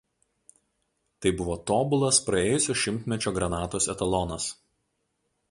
Tai 1.25 1.31
buvo 1.41 1.57
tobulas 1.71 2.21
praėjusio 2.31 2.77
šimtmečio 2.85 3.35
granatos 3.37 3.91
etalonas. 3.95 4.51